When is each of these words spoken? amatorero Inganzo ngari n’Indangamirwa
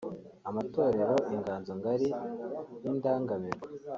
amatorero 0.49 1.15
Inganzo 1.35 1.71
ngari 1.79 2.07
n’Indangamirwa 2.81 3.67